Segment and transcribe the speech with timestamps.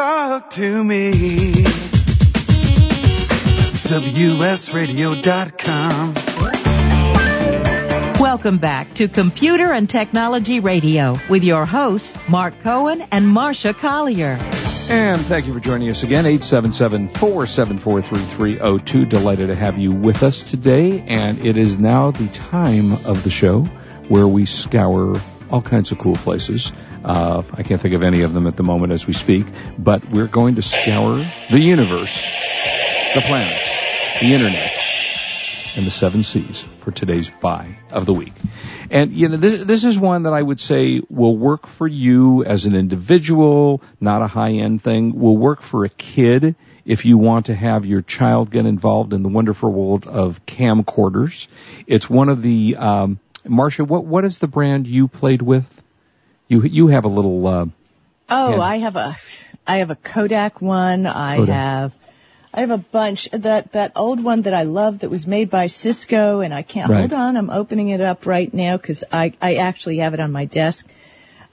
[0.00, 1.12] talk to me.
[3.84, 6.14] WSRadio.com.
[8.18, 14.38] Welcome back to Computer and Technology Radio with your hosts, Mark Cohen and Marsha Collier.
[14.88, 19.06] And thank you for joining us again, 877-474-3302.
[19.06, 21.04] Delighted to have you with us today.
[21.06, 23.64] And it is now the time of the show
[24.08, 25.20] where we scour
[25.50, 26.72] all kinds of cool places.
[27.04, 29.46] Uh, I can't think of any of them at the moment as we speak,
[29.78, 32.14] but we're going to scour the universe,
[33.14, 34.78] the planets, the internet,
[35.76, 38.32] and the seven seas for today's buy of the week.
[38.90, 42.44] And you know, this this is one that I would say will work for you
[42.44, 45.18] as an individual, not a high end thing.
[45.18, 49.22] Will work for a kid if you want to have your child get involved in
[49.22, 51.46] the wonderful world of camcorders.
[51.86, 53.86] It's one of the um, Marsha.
[53.86, 55.64] What what is the brand you played with?
[56.48, 57.46] You you have a little.
[57.46, 57.66] Uh,
[58.28, 59.16] oh, hand- I have a
[59.66, 61.06] I have a Kodak one.
[61.06, 61.54] I Kodak.
[61.54, 61.94] have
[62.52, 63.28] I have a bunch.
[63.32, 66.90] That that old one that I love that was made by Cisco, and I can't
[66.90, 66.98] Right.
[67.00, 67.36] hold on.
[67.36, 70.86] I'm opening it up right now because I I actually have it on my desk.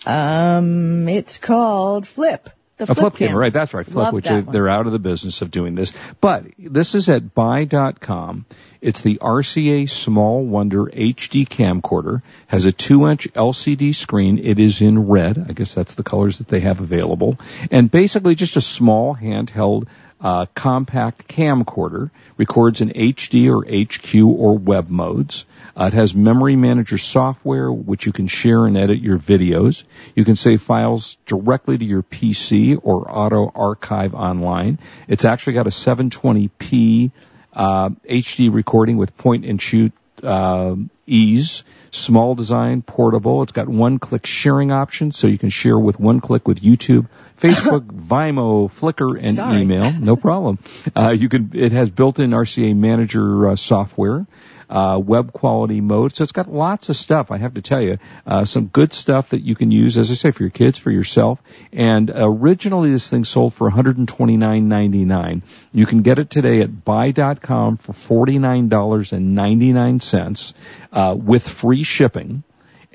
[0.05, 2.49] Um, it's called Flip.
[2.77, 3.39] The A flip camera, camera.
[3.41, 3.53] right?
[3.53, 3.85] That's right.
[3.85, 4.45] Flip, Love which one.
[4.51, 5.93] they're out of the business of doing this.
[6.21, 8.45] But this is at buy.com.
[8.81, 12.21] It's the RCA Small Wonder HD camcorder.
[12.45, 14.37] Has a two inch LCD screen.
[14.37, 15.43] It is in red.
[15.49, 17.39] I guess that's the colors that they have available.
[17.71, 19.87] And basically just a small handheld
[20.19, 25.45] uh, compact camcorder records in HD or HQ or web modes.
[25.75, 29.83] Uh, it has memory manager software which you can share and edit your videos.
[30.15, 34.79] You can save files directly to your PC or auto archive online.
[35.07, 37.11] It's actually got a 720p
[37.53, 39.91] uh, HD recording with point and shoot
[40.23, 41.63] uh, ease.
[41.91, 43.43] Small design, portable.
[43.43, 47.07] It's got one-click sharing option, so you can share with one click with YouTube,
[47.39, 49.61] Facebook, Vimeo, Flickr, and Sorry.
[49.61, 49.91] email.
[49.93, 50.59] No problem.
[50.95, 51.51] Uh, you can.
[51.53, 54.25] It has built-in RCA Manager uh, software.
[54.69, 56.13] Uh, web quality mode.
[56.13, 57.31] So it's got lots of stuff.
[57.31, 60.15] I have to tell you, uh, some good stuff that you can use, as I
[60.15, 61.41] say, for your kids, for yourself.
[61.71, 65.41] And originally this thing sold for $129.99.
[65.71, 67.93] You can get it today at buy.com for
[68.25, 70.53] $49.99,
[70.91, 72.43] uh, with free shipping.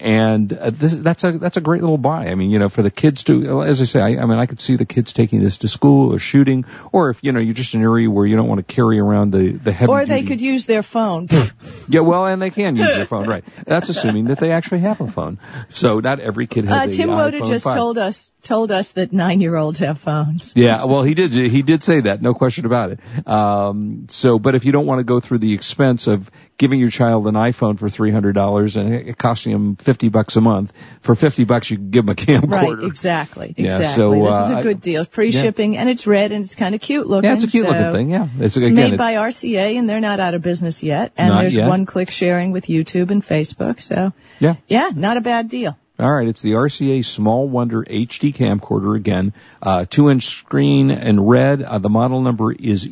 [0.03, 2.27] And uh, this, that's a that's a great little buy.
[2.27, 4.47] I mean, you know, for the kids to, as I say, I, I mean, I
[4.47, 7.55] could see the kids taking this to school or shooting, or if you know you're
[7.55, 9.93] just in an area where you don't want to carry around the the heavy.
[9.93, 11.29] Or they duty- could use their phone.
[11.89, 13.45] yeah, well, and they can use their phone, right?
[13.65, 15.39] That's assuming that they actually have a phone.
[15.69, 17.77] So not every kid has Uh, a Tim Woda just 5.
[17.77, 20.53] told us told us that nine year olds have phones.
[20.57, 21.31] Yeah, well, he did.
[21.33, 23.29] He did say that, no question about it.
[23.29, 26.29] Um, so, but if you don't want to go through the expense of
[26.63, 30.37] giving your child an iPhone for three hundred dollars and it costing them fifty bucks
[30.37, 32.79] a month, for fifty bucks you can give them a camcorder.
[32.79, 33.95] Right, exactly, Yeah, exactly.
[33.97, 35.05] so, this uh, is a good deal.
[35.05, 35.43] Free yeah.
[35.43, 37.29] shipping, and it's red, and it's kind of cute looking.
[37.29, 38.11] Yeah, it's a cute looking thing.
[38.11, 41.13] Yeah, it's, It's again, made it's, by RCA, and they're not out of business yet.
[41.17, 41.69] And there's yet.
[41.69, 43.83] one-click sharing with YouTube and Facebook.
[43.83, 44.55] So, yeah.
[44.69, 45.77] yeah, not a bad deal.
[45.99, 51.21] All right, it's the RCA Small Wonder HD camcorder again, uh, two inch screen in
[51.21, 51.63] red.
[51.63, 52.87] Uh, the model number is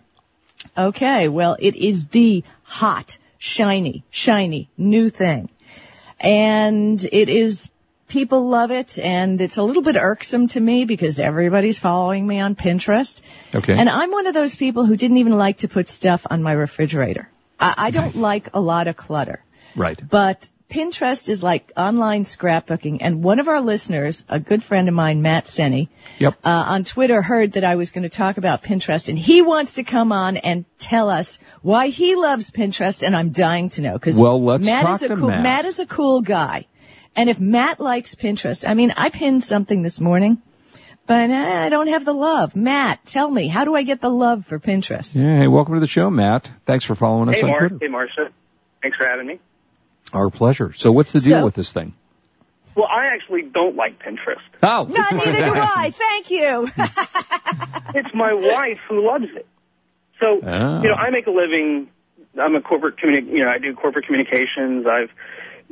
[0.78, 5.50] Okay, well, it is the hot, shiny, shiny new thing.
[6.20, 7.70] And it is,
[8.08, 12.40] people love it, and it's a little bit irksome to me because everybody's following me
[12.40, 13.22] on Pinterest.
[13.54, 13.78] Okay.
[13.78, 16.54] And I'm one of those people who didn't even like to put stuff on my
[16.54, 17.30] refrigerator.
[17.60, 19.44] I, I don't like a lot of clutter.
[19.76, 20.02] Right.
[20.10, 24.96] But Pinterest is like online scrapbooking, and one of our listeners, a good friend of
[24.96, 25.90] mine, Matt Senny,
[26.20, 26.36] Yep.
[26.44, 29.74] uh, on Twitter heard that I was going to talk about Pinterest, and he wants
[29.74, 33.94] to come on and tell us why he loves Pinterest, and I'm dying to know
[33.94, 35.66] because Well, let's Matt talk is a to cool, Matt.
[35.66, 36.66] is a cool guy,
[37.16, 40.42] and if Matt likes Pinterest, I mean, I pinned something this morning.
[41.06, 42.56] But uh, I don't have the love.
[42.56, 45.22] Matt, tell me, how do I get the love for Pinterest?
[45.22, 46.50] Yeah, hey, welcome to the show, Matt.
[46.66, 47.60] Thanks for following us Hey, on Mark.
[47.60, 47.78] Twitter.
[47.82, 48.30] Hey, Marsha.
[48.82, 49.40] Thanks for having me.
[50.14, 50.72] Our pleasure.
[50.74, 51.94] So what's the deal So- with this thing?
[52.76, 54.42] Well, I actually don't like Pinterest.
[54.64, 55.92] Oh, No, neither do I.
[55.92, 56.70] Thank you.
[57.96, 59.46] It's my wife who loves it.
[60.20, 60.82] So, Oh.
[60.82, 61.88] you know, I make a living.
[62.42, 64.88] I'm a corporate communi- you know, I do corporate communications.
[64.88, 65.12] I've,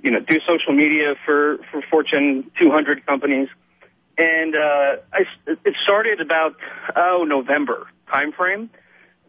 [0.03, 3.49] you know, do social media for, for Fortune 200 companies.
[4.19, 6.55] and uh, I, it started about
[6.95, 8.69] oh November time frame.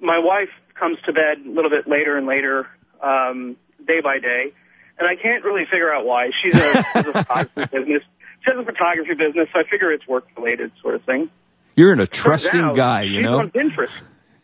[0.00, 2.66] My wife comes to bed a little bit later and later,
[3.00, 3.56] um,
[3.86, 4.52] day by day,
[4.98, 6.30] and I can't really figure out why.
[6.42, 6.58] She's a,
[6.94, 8.02] she's a photography business.
[8.44, 11.30] She has a photography business, so I figure it's work related sort of thing.
[11.76, 13.38] You're in a trusting out guy, you she's know.
[13.38, 13.90] on Pinterest.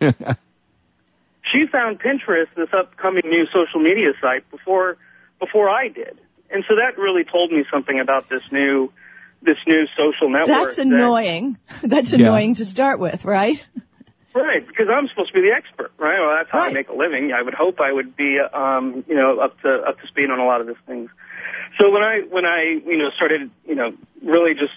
[1.52, 4.96] she found Pinterest, this upcoming new social media site, before
[5.40, 6.18] before I did,
[6.50, 8.92] and so that really told me something about this new
[9.42, 10.48] this new social network.
[10.48, 11.58] That's that- annoying.
[11.82, 12.26] That's Yeah.
[12.26, 13.64] annoying to start with, right?
[14.38, 16.20] Right, because I'm supposed to be the expert, right?
[16.20, 17.32] Well, that's how I make a living.
[17.32, 20.38] I would hope I would be, um, you know, up to up to speed on
[20.38, 21.10] a lot of these things.
[21.80, 23.92] So when I when I you know started you know
[24.22, 24.74] really just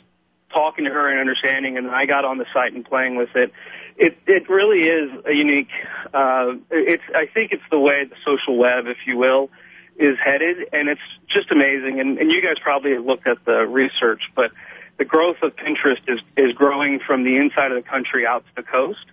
[0.52, 3.52] talking to her and understanding, and I got on the site and playing with it,
[3.98, 5.70] it it really is a unique.
[6.14, 9.52] Uh, it's I think it's the way the social web, if you will,
[9.96, 12.00] is headed, and it's just amazing.
[12.00, 14.52] And, and you guys probably have looked at the research, but
[14.98, 18.62] the growth of Pinterest is is growing from the inside of the country out to
[18.62, 19.06] the coast.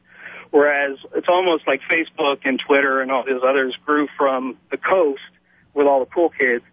[0.51, 5.21] Whereas it's almost like Facebook and Twitter and all those others grew from the coast
[5.75, 6.65] with all the cool kids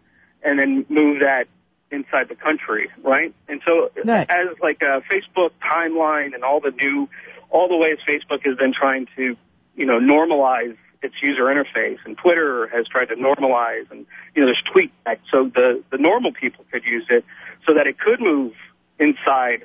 [0.44, 1.48] and then moved that
[1.92, 3.33] inside the country, right?
[3.48, 4.30] And so Right.
[4.30, 7.10] as like a Facebook timeline and all the new,
[7.50, 9.36] all the ways Facebook has been trying to,
[9.75, 14.06] you know, normalize its user interface and Twitter has tried to normalize and,
[14.36, 14.92] you know, there's tweet
[15.31, 17.24] so the, the normal people could use it
[17.66, 18.54] so that it could move
[19.00, 19.63] inside,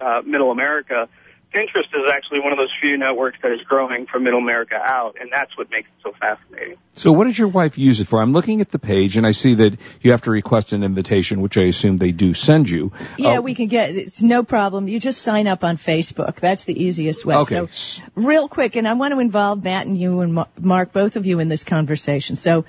[0.00, 1.08] uh, middle America.
[1.54, 5.16] Pinterest is actually one of those few networks that is growing from middle America out,
[5.20, 6.78] and that's what makes it so fascinating.
[6.94, 8.22] So what does your wife use it for?
[8.22, 11.40] I'm looking at the page and I see that you have to request an invitation,
[11.42, 12.92] which I assume they do send you.
[13.18, 14.88] Yeah, Uh, we can get it's no problem.
[14.88, 16.36] You just sign up on Facebook.
[16.36, 17.36] That's the easiest way.
[17.36, 17.66] Okay.
[17.70, 21.26] So, real quick, and I want to involve Matt and you and Mark, both of
[21.26, 22.36] you, in this conversation.
[22.36, 22.64] So,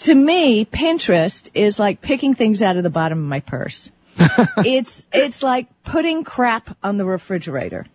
[0.00, 3.90] to me, Pinterest is like picking things out of the bottom of my purse.
[4.58, 7.86] it's it's like putting crap on the refrigerator.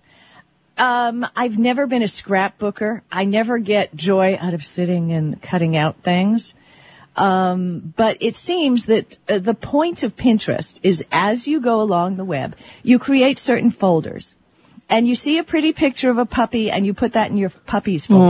[0.77, 3.01] Um, I've never been a scrapbooker.
[3.11, 6.53] I never get joy out of sitting and cutting out things.
[7.15, 12.17] Um, but it seems that uh, the point of Pinterest is as you go along
[12.17, 14.35] the web, you create certain folders.
[14.89, 17.49] And you see a pretty picture of a puppy and you put that in your
[17.49, 18.25] puppies folder.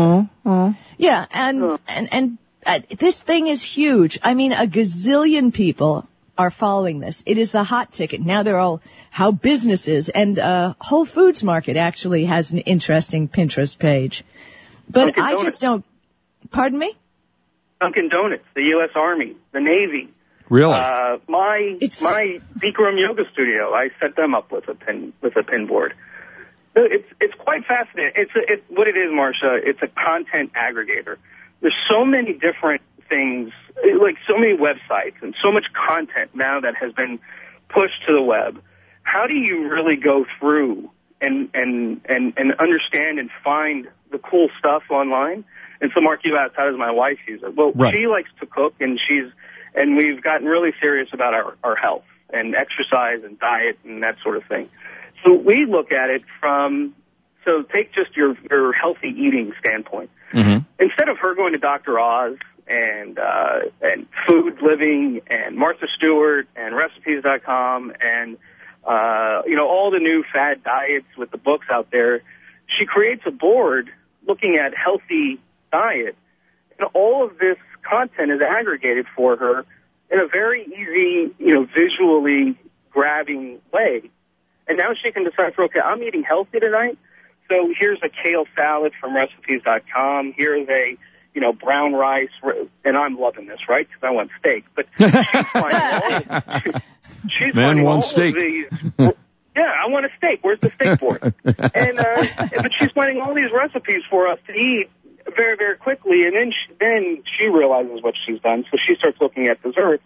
[0.97, 4.19] Yeah, and, and, and uh, this thing is huge.
[4.23, 7.23] I mean, a gazillion people are following this.
[7.25, 8.21] It is the hot ticket.
[8.21, 10.09] Now they're all how businesses.
[10.09, 14.23] And, uh, Whole Foods Market actually has an interesting Pinterest page.
[14.89, 15.43] But Dunkin' I Donuts.
[15.43, 15.85] just don't,
[16.51, 16.93] pardon me?
[17.81, 18.89] Dunkin' Donuts, the U.S.
[18.95, 20.09] Army, the Navy,
[20.47, 20.73] Really?
[20.75, 25.35] Uh, my It's- my Bikram yoga studio, I set them up with a pin with
[25.37, 25.95] a pin board.
[26.75, 28.11] It's it's quite fascinating.
[28.15, 29.59] It's a, it's what it is, Marsha.
[29.63, 31.15] It's a content aggregator.
[31.61, 33.51] There's so many different things,
[34.01, 37.19] like so many websites and so much content now that has been
[37.69, 38.61] pushed to the web.
[39.03, 40.89] How do you really go through
[41.21, 45.45] and and and and understand and find the cool stuff online?
[45.81, 47.55] And so, Mark, you asked, how does my wife use it?
[47.55, 47.93] Well, Right.
[47.93, 49.25] she likes to cook, and she's
[49.75, 54.15] and we've gotten really serious about our, our health and exercise and diet and that
[54.23, 54.69] sort of thing.
[55.23, 56.95] So we look at it from,
[57.43, 60.09] so take just your, your healthy eating standpoint.
[60.31, 61.99] hmm Instead of her going to Dr.
[61.99, 68.37] Oz and, uh, and Food Living and Martha Stewart and Recipes.com and,
[68.83, 72.21] uh, you know, all the new fad diets with the books out there,
[72.67, 73.89] she creates a board
[74.27, 75.39] looking at healthy
[75.71, 76.15] diet
[76.77, 79.65] and all of this content is aggregated for her
[80.11, 82.57] in a very easy, you know, visually
[82.91, 84.09] grabbing way.
[84.67, 86.97] And now she can decipher, okay, I'm eating healthy tonight.
[87.49, 90.33] So here's a kale salad from recipes.com.
[90.35, 90.97] Here's a,
[91.35, 92.29] you know, brown rice.
[92.83, 93.87] And I'm loving this, right?
[93.87, 94.63] Because I want steak.
[94.73, 96.81] But she's finding all,
[97.27, 98.35] she's Man finding all steak.
[98.35, 98.65] of these.
[99.55, 100.39] Yeah, I want a steak.
[100.41, 101.21] Where's the steak board?
[101.45, 102.25] and uh,
[102.57, 104.89] but she's finding all these recipes for us to eat
[105.35, 108.65] very, very quickly, and then she, then she realizes what she's done.
[108.71, 110.03] So she starts looking at desserts.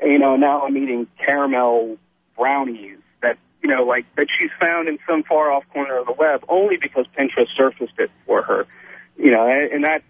[0.00, 1.98] And, you know, now I'm eating caramel
[2.36, 6.12] brownies that you know, like that she's found in some far off corner of the
[6.12, 8.66] web only because Pinterest surfaced it for her.
[9.16, 10.02] You know, and, and that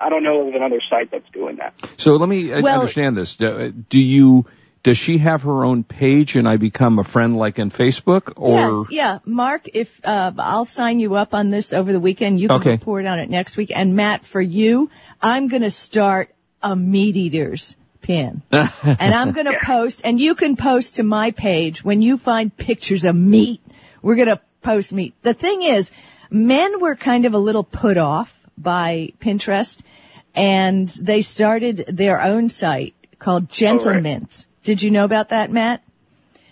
[0.00, 1.74] I don't know of another site that's doing that.
[1.96, 3.36] So let me uh, Well- understand this.
[3.36, 4.46] Do, do you,
[4.84, 8.58] does she have her own page and I become a friend like in Facebook or?
[8.58, 9.18] Yes, yeah.
[9.24, 12.70] Mark, if uh, I'll sign you up on this over the weekend, you can Okay.
[12.72, 13.72] report on it next week.
[13.74, 14.88] And Matt, for you,
[15.20, 18.66] I'm going to start a meat eaters pin, and
[19.14, 23.04] I'm going to post, and you can post to my page when you find pictures
[23.04, 23.60] of meat.
[24.00, 25.14] We're going to post meat.
[25.22, 25.90] The thing is,
[26.30, 29.80] men were kind of a little put off by Pinterest,
[30.34, 34.46] and they started their own site called Gentle right.
[34.62, 35.82] Did you know about that, Matt?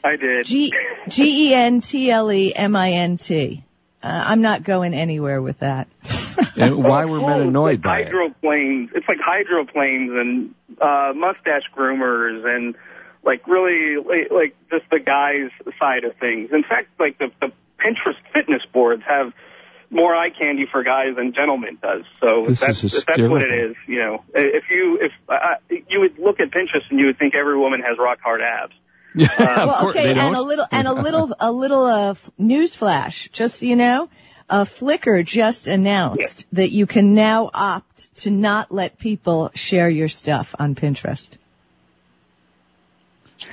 [0.02, 0.46] I did.
[0.46, 0.72] G
[1.08, 3.64] G E N T L E M I N T.
[4.02, 5.88] Uh, I'm not going anywhere with that.
[6.58, 8.04] And why were men annoyed by it?
[8.06, 8.90] hydroplanes.
[8.94, 12.74] It's like hydroplanes and uh, mustache groomers and
[13.24, 16.50] like really like, like just the guys' side of things.
[16.52, 19.32] In fact, like the, the Pinterest fitness boards have
[19.90, 22.02] more eye candy for guys than Gentlemint does.
[22.20, 25.54] So This that's, if that's what it is, You know, if you if uh,
[25.88, 28.72] you would look at Pinterest and you would think every woman has rock hard abs.
[29.18, 29.38] Yeah, of
[29.68, 30.46] well, course, okay, and a don't.
[30.46, 34.10] little and a little a little uh, f- news flash, just so you know.
[34.50, 40.08] Uh, Flickr just announced that you can now opt to not let people share your
[40.08, 41.34] stuff on Pinterest.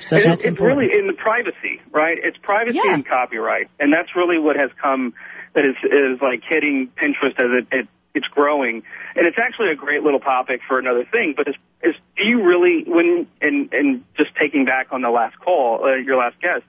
[0.00, 0.80] So It- that's it's important.
[0.80, 2.18] really in the privacy, right?
[2.22, 2.94] It's privacy Yeah.
[2.94, 5.14] and copyright, and that's really what has come
[5.54, 8.84] that is is like hitting Pinterest as it, it it's growing,
[9.16, 11.34] and it's actually a great little topic for another thing.
[11.36, 15.38] But is, is do you really when and and just taking back on the last
[15.38, 16.62] call, uh, your last guest,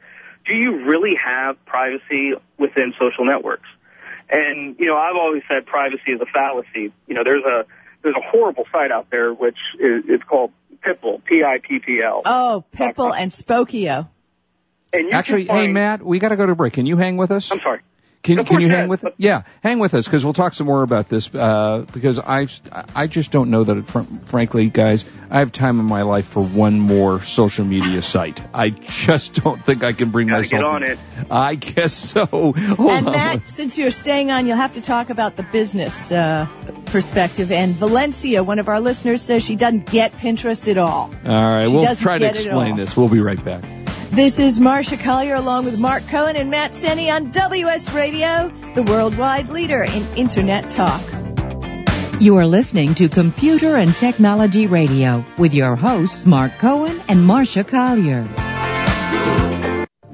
[0.46, 3.68] do you really have privacy within social networks?
[4.30, 6.92] And you know, I've always said privacy is a fallacy.
[7.08, 7.66] You know, there's a
[8.02, 10.52] there's a horrible site out there which is it's called
[10.82, 12.22] Pipple, P-I-P-P-L.
[12.26, 14.08] Oh, Pipple and Spokeo.
[14.94, 16.74] And you Actually, can hey Matt, we got to go to break.
[16.74, 17.52] Can you hang with us?
[17.52, 17.82] I'm sorry.
[18.26, 19.14] Can, can you hang with it?
[19.18, 21.34] Yeah, hang with us because we'll talk some more about this.
[21.34, 22.48] Uh, because I,
[22.96, 23.78] I just don't know that.
[23.78, 28.02] It, fr- frankly, guys, I have time in my life for one more social media
[28.02, 28.42] site.
[28.52, 30.60] I just don't think I can bring Gotta myself.
[30.60, 30.98] get on it.
[31.30, 32.26] I guess so.
[32.26, 33.14] Hold And on.
[33.14, 36.48] Matt, since you're staying on, you'll have to talk about the business uh,
[36.88, 37.52] perspective.
[37.52, 40.88] And Valencia, one of our listeners, says she doesn't get Pinterest at all.
[40.88, 42.98] All right, She we'll doesn't try to explain this.
[42.98, 43.64] We'll be right back.
[44.12, 48.84] This is Marsha Collier along with Mark Cohen and Matt Senni on WS Radio, the
[48.84, 51.02] worldwide leader in Internet talk.
[52.22, 57.68] You are listening to Computer and Technology Radio with your hosts Mark Cohen and Marsha
[57.68, 58.24] Collier.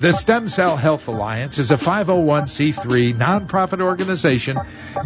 [0.00, 4.56] The Stem Cell Health Alliance is a 501c3 nonprofit organization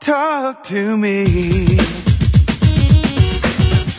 [0.00, 1.24] Talk to me.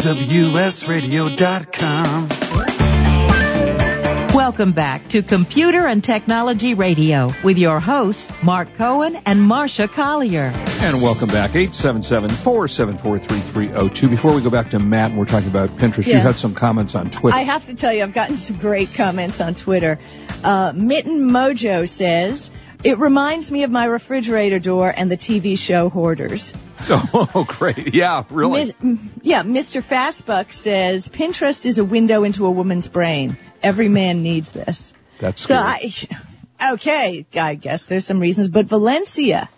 [0.01, 2.27] WSRadio.com.
[4.33, 10.51] Welcome back to Computer and Technology Radio with your hosts, Mark Cohen and Marsha Collier.
[10.81, 14.09] And welcome back, 877-474-3302.
[14.09, 16.95] Before we go back to Matt, and we're talking about Pinterest, you had some comments
[16.95, 17.37] on Twitter.
[17.37, 19.99] I have to tell you, I've gotten some great comments on Twitter.
[20.43, 22.49] Uh, Mitten Mojo says,
[22.83, 26.53] it reminds me of my refrigerator door and the TV show Hoarders.
[26.89, 27.93] oh, great.
[27.93, 28.73] Yeah, really.
[28.81, 29.83] Mis- yeah, Mr.
[29.83, 33.37] Fastbuck says, Pinterest is a window into a woman's brain.
[33.61, 34.93] Every man needs this.
[35.19, 35.55] That's So.
[35.55, 35.91] I,
[36.73, 39.49] okay, I guess there's some reasons, but Valencia,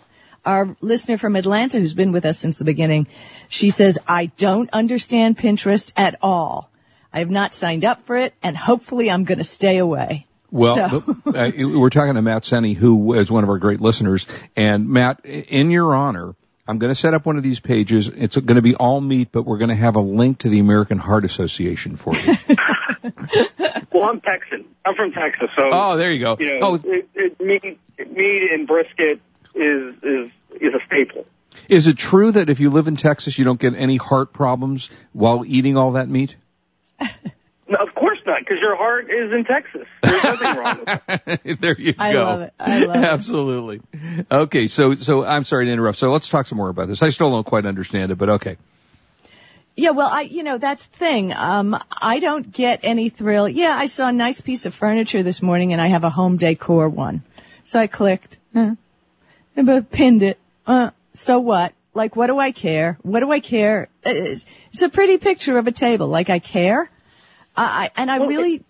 [0.44, 3.06] our listener from Atlanta who's been with us since the beginning,
[3.48, 6.70] she says, I don't understand Pinterest at all.
[7.12, 10.26] I have not signed up for it and hopefully I'm going to stay away.
[10.54, 14.26] Well, So- uh, we're talking to Matt Senni, who is one of our great listeners.
[14.54, 16.36] And Matt, in your honor,
[16.68, 18.06] I'm going to set up one of these pages.
[18.08, 20.60] It's going to be all meat, but we're going to have a link to the
[20.60, 22.36] American Heart Association for you.
[23.92, 24.64] Well, I'm Texan.
[24.84, 26.36] I'm from Texas, so oh, there you go.
[26.40, 27.78] you know, Oh, it, it, meat,
[28.10, 29.20] meat and brisket
[29.54, 30.30] is is
[30.60, 31.26] is a staple.
[31.68, 34.90] is it true that if you live in Texas, you don't get any heart problems
[35.12, 36.34] while eating all that meat?
[37.00, 39.86] No, of course not, because your heart is in Texas.
[40.02, 41.60] There's nothing wrong with it.
[41.60, 42.24] there you I go.
[42.24, 42.54] love it.
[42.58, 43.04] I love it.
[43.04, 43.80] Absolutely.
[44.30, 45.98] Okay, so so I'm sorry to interrupt.
[45.98, 47.02] So let's talk some more about this.
[47.02, 48.56] I still don't quite understand it, but okay.
[49.76, 51.32] Yeah, well, I, you know, that's the thing.
[51.32, 53.48] Um, I don't get any thrill.
[53.48, 56.36] Yeah, I saw a nice piece of furniture this morning and I have a home
[56.36, 57.22] decor one.
[57.64, 58.76] So I clicked, uh,
[59.56, 60.38] and pinned it.
[60.64, 61.72] Uh, so what?
[61.92, 62.98] Like, what do I care?
[63.02, 63.88] What do I care?
[64.04, 66.08] It's, it's a pretty picture of a table.
[66.08, 66.90] Like, I care?
[67.56, 68.62] I, I and I Well, really,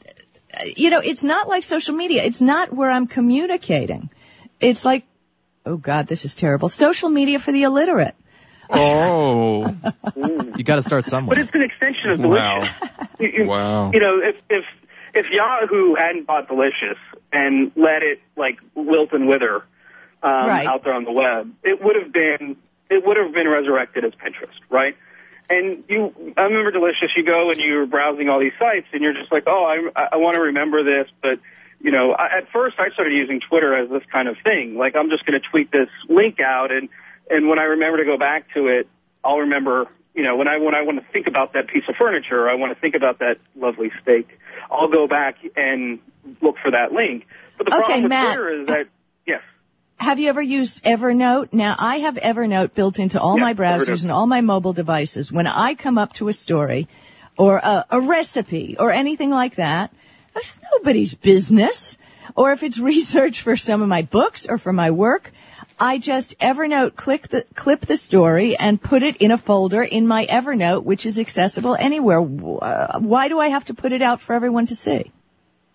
[0.77, 2.23] you know, it's not like social media.
[2.25, 4.11] It's not where I'm communicating.
[4.61, 5.05] It's like,
[5.67, 6.69] oh God, this is terrible.
[6.69, 8.15] Social media for the illiterate.
[8.71, 9.75] Oh,
[10.17, 11.37] You got to start somewhere.
[11.37, 12.61] But it's an extension of Wow.
[12.61, 12.79] Delicious.
[13.19, 13.91] You- you- Wow.
[13.93, 14.65] You know, if if
[15.15, 16.99] if Yahoo hadn't bought Delicious
[17.33, 19.57] and let it like wilt and wither
[20.23, 20.67] um, Right.
[20.67, 22.57] out there on the web, it would have been
[22.91, 24.97] it would have been resurrected as Pinterest, right?
[25.51, 27.11] And you, I remember Delicious.
[27.17, 30.17] You go and you're browsing all these sites, and you're just like, oh, I I
[30.17, 31.39] want to remember this, but
[31.81, 34.77] you know, I, at first I started using Twitter as this kind of thing.
[34.77, 36.89] Like I'm just going to tweet this link out, and
[37.29, 38.89] and when I remember to go back to it,
[39.23, 39.89] I'll remember.
[40.15, 42.49] You know, when I when I want to think about that piece of furniture, or
[42.49, 44.39] I want to think about that lovely steak.
[44.71, 45.99] I'll go back and
[46.41, 47.27] look for that link.
[47.59, 48.37] But the Okay, problem with Matt.
[48.37, 48.85] Twitter is that
[49.27, 49.43] yes,
[49.97, 51.53] Have you ever used Evernote?
[51.53, 54.03] Now, I have Evernote built into all Yeah, my browsers Evernote.
[54.03, 55.33] and all my mobile devices.
[55.33, 56.89] When I come up to a story
[57.39, 59.93] or a, a recipe or anything like that,
[60.35, 61.97] that's nobody's business.
[62.37, 65.33] Or if it's research for some of my books or for my work,
[65.79, 70.07] I just Evernote click the, clip the story and put it in a folder in
[70.07, 72.21] my Evernote, which is accessible anywhere.
[72.21, 75.11] Uh, Why do I have to put it out for everyone to see?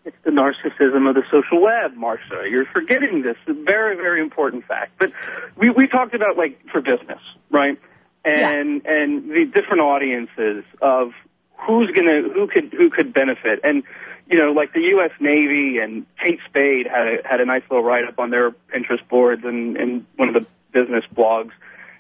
[0.05, 2.49] It's the narcissism of the social web, Marsha.
[2.49, 4.93] You're forgetting this very, very important fact.
[4.97, 5.12] But
[5.57, 7.77] we, we talked about like for business, right?
[8.23, 11.12] And and the different audiences of
[11.57, 13.59] who's gonna who could who could benefit.
[13.63, 13.83] And
[14.29, 15.12] you know, like the U.S.
[15.19, 19.07] Navy and Kate Spade had a, had a nice little write up on their Pinterest
[19.09, 21.51] boards and, and one of the business blogs.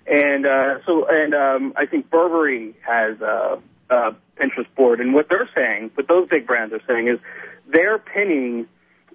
[0.05, 3.59] And uh, so, and um, I think Burberry has a,
[3.89, 7.19] a Pinterest board, and what they're saying, what those big brands are saying, is
[7.71, 8.67] they're pinning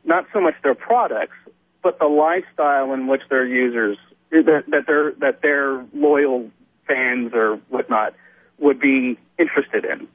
[0.05, 1.37] not so much their products,
[1.83, 3.99] but the lifestyle in which their users
[4.31, 6.51] that, that their that their loyal
[6.87, 8.14] fans or whatnot
[8.59, 10.09] would be interested in.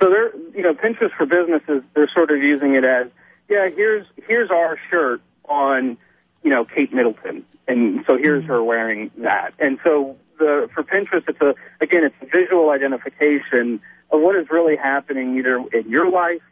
[0.00, 3.06] So they're you know Pinterest for businesses they're sort of using it as
[3.48, 5.96] yeah here's here's our shirt on
[6.42, 11.28] you know Kate Middleton and so here's her wearing that and so the for Pinterest
[11.28, 16.10] it's a again it's a visual identification of what is really happening either in your
[16.10, 16.42] life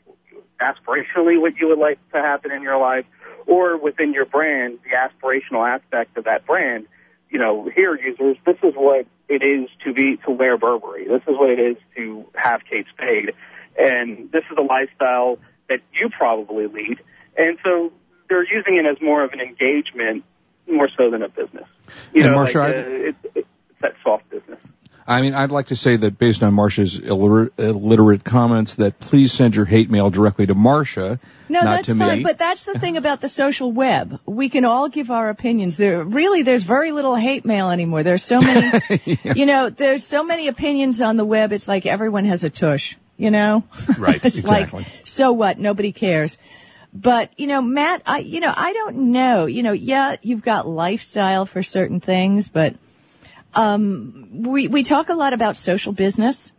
[0.61, 3.07] aspirationally what you would like to happen in your life
[3.46, 6.87] or within your brand the aspirational aspect of that brand
[7.31, 11.07] you know, here users, this is what it is to be to wear Burberry.
[11.07, 13.35] This is what it is to have Kate Spade,
[13.79, 16.99] and this is a lifestyle that you probably lead.
[17.38, 17.92] And so
[18.29, 20.25] they're using it as more of an engagement,
[20.68, 21.66] more so than a business.
[22.12, 23.49] You And know, Marsha, like, uh, it, it's
[23.81, 24.59] that soft business.
[25.06, 29.32] I mean, I'd like to say that based on Marsha's illiterate, illiterate comments, that please
[29.32, 32.24] send your hate mail directly to Marsha, No, not that's to fine, me.
[32.24, 34.20] but that's the thing about the social web.
[34.26, 35.76] We can all give our opinions.
[35.76, 38.02] There really there's very little hate mail anymore.
[38.02, 41.52] There's so many you know, there's so many opinions on the web.
[41.52, 43.64] It's like everyone has a tush, you know?
[43.98, 44.82] Right, it's exactly.
[44.84, 45.58] like so what?
[45.58, 46.38] Nobody cares.
[46.92, 49.46] But, you know, Matt, I you know, I don't know.
[49.46, 52.74] You know, yeah, you've got lifestyle for certain things, but
[53.54, 56.52] Um, we we talk a lot about social business,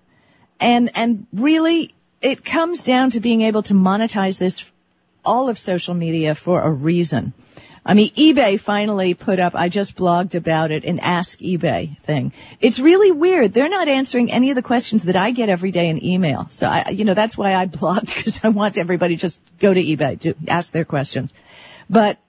[0.59, 4.69] and and really it comes down to being able to monetize this
[5.23, 7.33] all of social media for a reason.
[7.83, 12.31] I mean, eBay finally put up, I just blogged about it, an Ask eBay thing.
[12.59, 13.53] It's really weird.
[13.53, 16.45] They're not answering any of the questions that I get every day in email.
[16.51, 19.73] So I, you know, that's why I blogged because I want everybody to just go
[19.73, 21.33] to eBay to ask their questions.
[21.89, 22.19] But,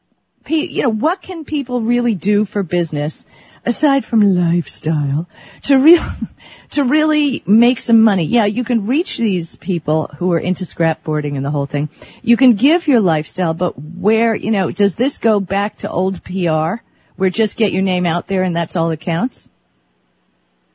[0.49, 3.27] you know, what can people really do for business
[3.65, 5.27] aside from lifestyle
[5.63, 6.03] to real,
[6.71, 8.25] to really make some money.
[8.25, 11.89] Yeah, you can reach these people who are into scrapboarding and the whole thing.
[12.23, 16.23] You can give your lifestyle, but where, you know, does this go back to old
[16.25, 16.83] PR
[17.17, 19.49] where just get your name out there and that's all that counts?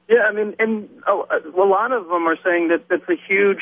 [0.09, 3.57] Yeah, I mean, and oh, a lot of them are saying that that's a huge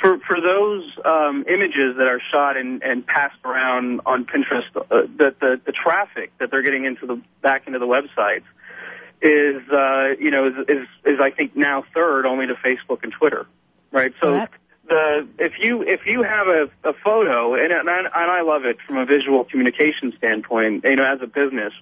[0.00, 4.74] for for those um, images that are shot and, and passed around on Pinterest.
[4.74, 8.44] Uh, that the the traffic that they're getting into the back into the websites
[9.22, 13.12] is uh, you know is, is is I think now third only to Facebook and
[13.12, 13.46] Twitter,
[13.92, 14.12] right?
[14.20, 14.50] So What?
[14.88, 18.64] the if you if you have a, a photo and and I, and I love
[18.64, 21.72] it from a visual communication standpoint, you know, as a business,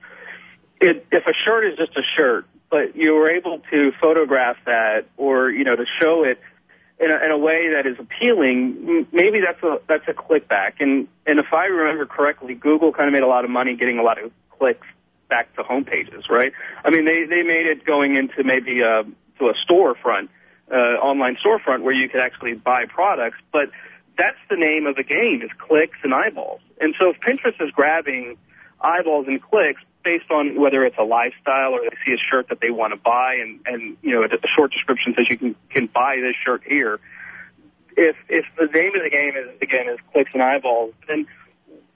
[0.81, 5.07] it, if a shirt is just a shirt, but you were able to photograph that
[5.16, 6.38] or you know to show it
[7.00, 10.76] in a, in a way that is appealing, maybe that's a that's a click back.
[10.81, 13.98] And and if I remember correctly, Google kind of made a lot of money getting
[13.98, 14.87] a lot of clicks
[15.31, 16.53] back to home pages, right?
[16.85, 19.05] I mean, they they made it going into maybe a
[19.38, 20.29] to a storefront,
[20.71, 23.71] uh, online storefront where you could actually buy products, but
[24.19, 26.61] that's the name of the game is clicks and eyeballs.
[26.79, 28.37] And so if Pinterest is grabbing
[28.81, 32.61] eyeballs and clicks based on whether it's a lifestyle or they see a shirt that
[32.61, 35.87] they want to buy and, and you know, a short description says you can, can
[35.87, 37.01] buy this shirt here.
[37.97, 41.27] If, if the name of the game is, again, is clicks and eyeballs, then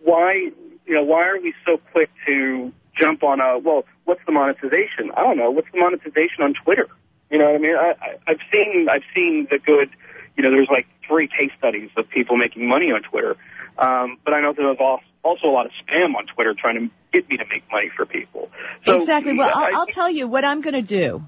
[0.01, 0.51] why,
[0.87, 5.11] you know, why are we so quick to jump on a, well, what's the monetization?
[5.16, 5.50] I don't know.
[5.50, 6.88] What's the monetization on Twitter?
[7.30, 7.76] You know what I mean?
[7.76, 9.90] I, I, I've seen, I've seen the good,
[10.37, 13.37] you know, there's like three case studies of people making money on Twitter.
[13.76, 16.94] Um, but I know there's al- also a lot of spam on Twitter trying to
[17.12, 18.50] get me to make money for people.
[18.87, 19.35] So, exactly.
[19.37, 21.24] Well, yeah, I- I'll, I'll tell you what I'm going to do.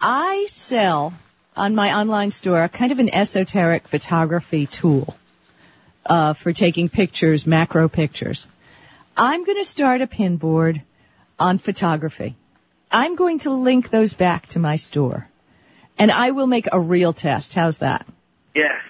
[0.00, 1.14] I sell
[1.56, 5.16] on my online store kind of an esoteric photography tool
[6.04, 8.48] uh, for taking pictures, macro pictures.
[9.16, 10.82] I'm going to start a pin board
[11.38, 12.36] on photography.
[12.90, 15.28] I'm going to link those back to my store,
[15.98, 17.54] and I will make a real test.
[17.54, 18.06] How's that?
[18.54, 18.80] Yes.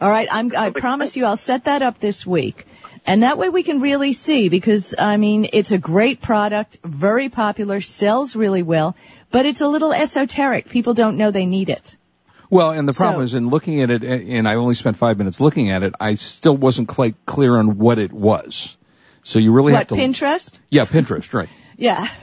[0.00, 2.66] All right, I'm, I promise you I'll set that up this week.
[3.06, 7.28] And that way we can really see because, I mean, it's a great product, very
[7.28, 8.96] popular, sells really well,
[9.30, 10.68] but it's a little esoteric.
[10.68, 11.96] People don't know they need it.
[12.50, 15.18] Well, and the problem So- is in looking at it, and I only spent five
[15.18, 18.76] minutes looking at it, I still wasn't quite clear on what it was.
[19.26, 19.94] So you really what, have to.
[19.96, 20.52] Pinterest?
[20.70, 21.48] Yeah, Pinterest, right.
[21.76, 22.08] Yeah.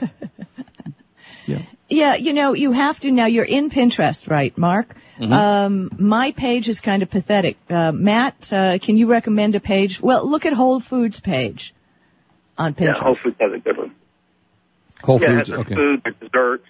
[1.46, 1.60] Yeah.
[1.90, 3.26] Yeah, you know, you have to now.
[3.26, 4.96] You're in Pinterest, right, Mark?
[5.18, 5.30] Mm-hmm.
[5.30, 7.58] Um, my page is kind of pathetic.
[7.68, 10.00] Uh, Matt, uh, can you recommend a page?
[10.00, 11.74] Well, look at Whole Foods page
[12.56, 12.98] on Yeah, Pinterest.
[13.00, 13.94] Whole Foods has a good one.
[15.02, 15.74] Whole yeah, Foods, it has okay.
[15.74, 16.66] food, there's desserts.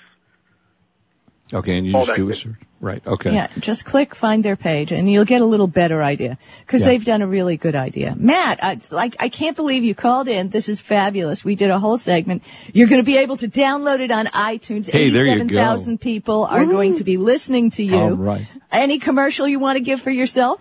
[1.53, 2.55] Okay, and you all just do a search.
[2.81, 3.33] Right, okay.
[3.33, 6.89] Yeah, just click find their page and you'll get a little better idea because Yeah.
[6.89, 8.15] they've done a really good idea.
[8.17, 10.51] Matt, I, it's like I can't believe you called in.
[10.51, 11.45] This is fabulous.
[11.45, 12.43] We did a whole segment.
[12.75, 14.91] You're going to be able to download it on iTunes.
[14.91, 15.45] Hey, there you go.
[15.45, 17.97] 87,000 people are going to be listening to you.
[17.97, 18.47] All right.
[18.71, 20.61] Any commercial you want to give for yourself?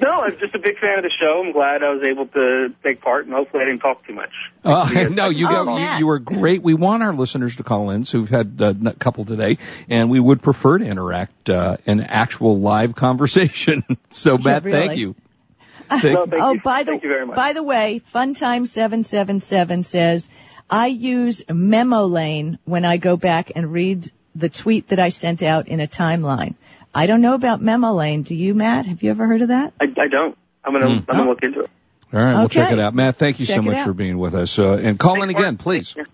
[0.00, 1.42] No, I'm just a big fan of the show.
[1.44, 4.30] I'm glad I was able to take part, and hopefully I didn't talk too much.
[4.64, 5.76] Uh, no, you Oh, go.
[5.78, 6.62] You, you were great.
[6.62, 9.58] We want our listeners to call in, so we've had a couple today,
[9.88, 13.84] and we would prefer to interact uh, in actual live conversation.
[14.10, 14.78] so, Matt, really.
[14.88, 15.14] thank you.
[15.88, 16.60] Thank No, thank oh, you.
[16.60, 17.34] by the Thank you very much.
[17.36, 20.28] by the way, Funtime777 says
[20.68, 25.42] I use Memo Lane when I go back and read the tweet that I sent
[25.42, 26.54] out in a timeline.
[26.94, 28.22] I don't know about Memo Lane.
[28.22, 28.86] Do you, Matt?
[28.86, 29.72] Have you ever heard of that?
[29.80, 30.36] I, I don't.
[30.64, 31.10] I'm gonna Hmm.
[31.10, 31.70] I'm gonna look into it.
[32.12, 32.94] All right, we'll check it out.
[32.94, 34.58] Matt, thank you so Check it much for being with us.
[34.58, 35.94] Uh, and call in again, please.
[35.96, 36.04] Yeah.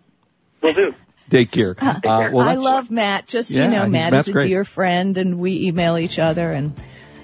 [0.60, 0.94] Will do.
[1.30, 1.74] Take care.
[1.80, 3.26] Uh, well, I love Matt.
[3.26, 4.48] Just so Yeah, you know, Matt Matt's is a great.
[4.48, 6.74] dear friend, and we email each other, and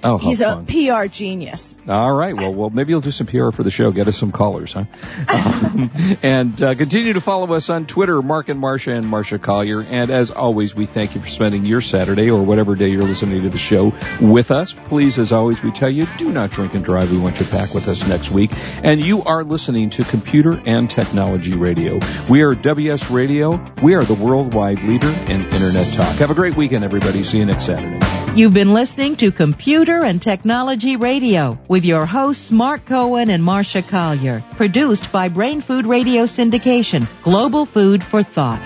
[0.02, 0.64] Oh, he's a.
[0.66, 1.76] PR genius.
[1.88, 2.34] All right.
[2.34, 3.90] Well, well, maybe you'll do some PR for the show.
[3.90, 4.84] Get us some callers, huh?
[5.28, 5.90] um,
[6.22, 9.82] and uh, continue to follow us on Twitter, Mark and Marsha and Marsha Collier.
[9.82, 13.42] And as always, we thank you for spending your Saturday or whatever day you're listening
[13.42, 14.72] to the show with us.
[14.86, 17.10] Please, as always, we tell you, do not drink and drive.
[17.10, 18.50] We want you back with us next week.
[18.82, 21.98] And you are listening to Computer and Technology Radio.
[22.28, 23.72] We are WS Radio.
[23.82, 26.16] We are the worldwide leader in Internet talk.
[26.16, 27.22] Have a great weekend, everybody.
[27.22, 28.19] See you next Saturday.
[28.32, 33.86] You've been listening to Computer and Technology Radio with your hosts Mark Cohen and Marsha
[33.86, 34.44] Collier.
[34.52, 37.08] Produced by Brain Food Radio Syndication.
[37.24, 38.64] Global food for thought.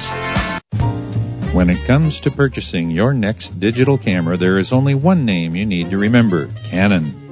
[1.54, 5.64] When it comes to purchasing your next digital camera, there is only one name you
[5.64, 7.23] need to remember Canon.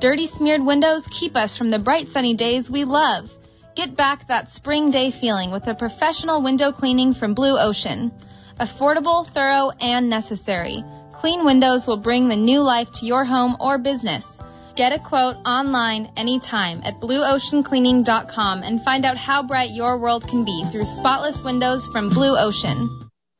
[0.00, 3.30] Dirty smeared windows keep us from the bright sunny days we love.
[3.74, 8.10] Get back that spring day feeling with a professional window cleaning from Blue Ocean.
[8.58, 10.82] Affordable, thorough, and necessary.
[11.12, 14.40] Clean windows will bring the new life to your home or business.
[14.74, 20.46] Get a quote online anytime at blueoceancleaning.com and find out how bright your world can
[20.46, 23.09] be through spotless windows from Blue Ocean.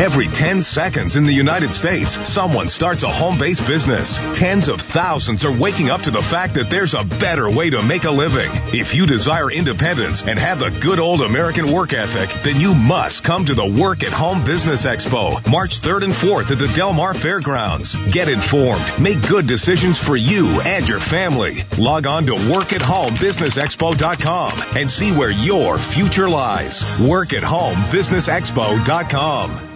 [0.00, 4.16] Every 10 seconds in the United States, someone starts a home-based business.
[4.32, 7.82] Tens of thousands are waking up to the fact that there's a better way to
[7.82, 8.50] make a living.
[8.72, 13.22] If you desire independence and have the good old American work ethic, then you must
[13.22, 16.94] come to the Work at Home Business Expo, March 3rd and 4th at the Del
[16.94, 17.94] Mar Fairgrounds.
[18.10, 21.58] Get informed, make good decisions for you and your family.
[21.76, 26.82] Log on to workathomebussinessexpo.com and see where your future lies.
[26.98, 29.69] Work at home businessexpo.com.